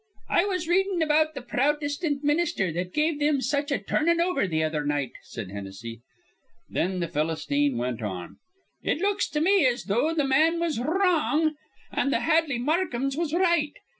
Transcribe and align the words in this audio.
"I 0.31 0.45
was 0.45 0.67
readin' 0.67 1.03
about 1.03 1.35
th' 1.35 1.47
Prowtestant 1.47 2.23
minister 2.23 2.71
that 2.73 2.91
give 2.91 3.19
thim 3.19 3.39
such 3.39 3.71
a 3.71 3.77
turnin' 3.77 4.19
over 4.19 4.47
th' 4.47 4.63
other 4.63 4.83
night," 4.83 5.11
said 5.21 5.51
Hennessy. 5.51 6.01
Then 6.67 7.01
the 7.01 7.07
Philistine 7.07 7.77
went 7.77 8.01
on: 8.01 8.37
"It 8.81 8.97
looks 8.99 9.29
to 9.29 9.39
me 9.41 9.67
as 9.67 9.83
though 9.83 10.11
th' 10.15 10.25
man 10.27 10.59
was 10.59 10.79
wr 10.79 10.85
rong, 10.97 11.53
an' 11.91 12.09
th' 12.09 12.15
Hadley 12.15 12.57
Markhams 12.57 13.15
was 13.15 13.31
right. 13.31 13.73